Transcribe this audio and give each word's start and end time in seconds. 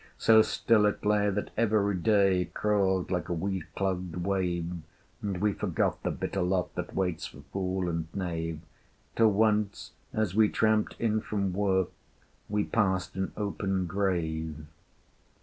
So 0.17 0.41
still 0.41 0.87
it 0.87 1.05
lay 1.05 1.29
that 1.29 1.51
every 1.55 1.95
day 1.95 2.45
Crawled 2.55 3.11
like 3.11 3.29
a 3.29 3.33
weed 3.35 3.65
clogged 3.75 4.15
wave: 4.15 4.71
And 5.21 5.39
we 5.39 5.53
forgot 5.53 6.01
the 6.01 6.09
bitter 6.09 6.41
lot 6.41 6.73
That 6.73 6.95
waits 6.95 7.27
for 7.27 7.41
fool 7.53 7.87
and 7.87 8.07
knave, 8.11 8.61
Till 9.15 9.29
once, 9.29 9.91
as 10.11 10.33
we 10.33 10.49
tramped 10.49 10.95
in 10.97 11.21
from 11.21 11.53
work, 11.53 11.89
We 12.49 12.63
passed 12.63 13.15
an 13.15 13.31
open 13.37 13.85
grave. 13.85 14.65